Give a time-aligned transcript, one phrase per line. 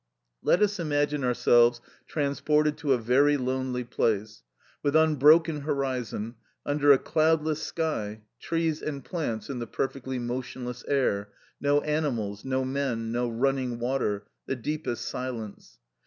[0.41, 4.41] Let us imagine ourselves transported to a very lonely place,
[4.81, 11.29] with unbroken horizon, under a cloudless sky, trees and plants in the perfectly motionless air,
[11.59, 15.77] no animals, no men, no running water, the deepest silence.